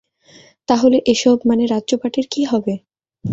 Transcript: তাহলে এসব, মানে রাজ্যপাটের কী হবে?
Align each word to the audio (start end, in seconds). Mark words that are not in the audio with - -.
তাহলে 0.67 0.97
এসব, 1.05 1.37
মানে 1.45 1.63
রাজ্যপাটের 1.65 2.25
কী 2.31 2.41
হবে? 2.45 2.73